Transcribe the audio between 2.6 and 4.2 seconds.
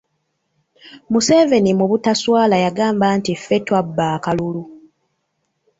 yagamba nti ffe twabba